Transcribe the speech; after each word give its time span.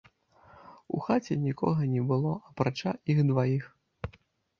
У 0.95 1.01
хаце 1.07 1.33
нікога 1.47 1.81
не 1.95 2.01
было, 2.13 2.31
апрача 2.53 2.95
іх 3.15 3.21
дваіх. 3.29 3.63